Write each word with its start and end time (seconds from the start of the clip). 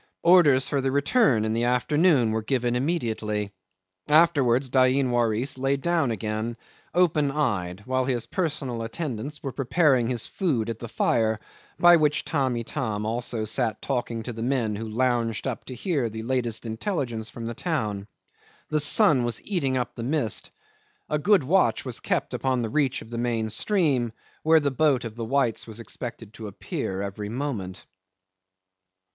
Orders 0.23 0.67
for 0.67 0.81
the 0.81 0.89
return 0.91 1.45
in 1.45 1.53
the 1.53 1.65
afternoon 1.65 2.31
were 2.31 2.41
given 2.41 2.75
immediately. 2.75 3.51
Afterwards 4.07 4.71
Dain 4.71 5.11
Waris 5.11 5.59
lay 5.59 5.77
down 5.77 6.09
again, 6.09 6.57
open 6.95 7.29
eyed, 7.29 7.83
while 7.85 8.05
his 8.05 8.25
personal 8.25 8.81
attendants 8.81 9.43
were 9.43 9.51
preparing 9.51 10.07
his 10.09 10.25
food 10.25 10.71
at 10.71 10.79
the 10.79 10.87
fire, 10.87 11.39
by 11.77 11.97
which 11.97 12.25
Tamb' 12.25 12.55
Itam 12.57 13.05
also 13.05 13.45
sat 13.45 13.79
talking 13.79 14.23
to 14.23 14.33
the 14.33 14.41
men 14.41 14.75
who 14.75 14.89
lounged 14.89 15.45
up 15.45 15.65
to 15.65 15.75
hear 15.75 16.09
the 16.09 16.23
latest 16.23 16.65
intelligence 16.65 17.29
from 17.29 17.45
the 17.45 17.53
town. 17.53 18.07
The 18.69 18.79
sun 18.79 19.23
was 19.23 19.39
eating 19.45 19.77
up 19.77 19.93
the 19.93 20.01
mist. 20.01 20.49
A 21.09 21.19
good 21.19 21.43
watch 21.43 21.85
was 21.85 21.99
kept 21.99 22.33
upon 22.33 22.63
the 22.63 22.69
reach 22.69 23.03
of 23.03 23.11
the 23.11 23.19
main 23.19 23.51
stream 23.51 24.13
where 24.41 24.59
the 24.59 24.71
boat 24.71 25.05
of 25.05 25.15
the 25.15 25.25
whites 25.25 25.67
was 25.67 25.79
expected 25.79 26.33
to 26.33 26.47
appear 26.47 27.03
every 27.03 27.29
moment. 27.29 27.85